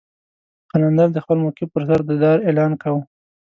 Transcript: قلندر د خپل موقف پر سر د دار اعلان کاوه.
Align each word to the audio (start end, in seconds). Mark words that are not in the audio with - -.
قلندر 0.71 1.07
د 1.13 1.17
خپل 1.23 1.37
موقف 1.43 1.67
پر 1.73 1.83
سر 1.87 1.99
د 2.09 2.11
دار 2.23 2.37
اعلان 2.47 2.71
کاوه. 2.81 3.01